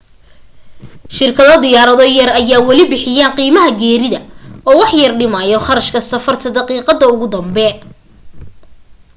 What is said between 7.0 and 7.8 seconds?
ugu dambe